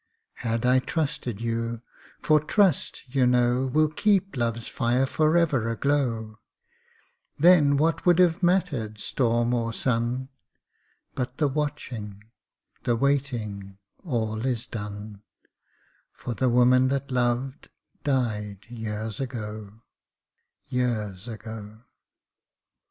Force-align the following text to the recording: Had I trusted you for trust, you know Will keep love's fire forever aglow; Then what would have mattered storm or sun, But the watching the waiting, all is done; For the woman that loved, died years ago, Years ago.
Had 0.41 0.65
I 0.65 0.79
trusted 0.79 1.39
you 1.39 1.83
for 2.23 2.39
trust, 2.39 3.03
you 3.13 3.27
know 3.27 3.67
Will 3.67 3.87
keep 3.87 4.35
love's 4.35 4.67
fire 4.67 5.05
forever 5.05 5.69
aglow; 5.69 6.39
Then 7.37 7.77
what 7.77 8.03
would 8.03 8.17
have 8.17 8.41
mattered 8.41 8.97
storm 8.97 9.53
or 9.53 9.71
sun, 9.73 10.29
But 11.13 11.37
the 11.37 11.47
watching 11.47 12.23
the 12.83 12.95
waiting, 12.95 13.77
all 14.03 14.43
is 14.43 14.65
done; 14.65 15.21
For 16.13 16.33
the 16.33 16.49
woman 16.49 16.87
that 16.87 17.11
loved, 17.11 17.69
died 18.03 18.65
years 18.71 19.19
ago, 19.19 19.81
Years 20.67 21.27
ago. 21.27 21.83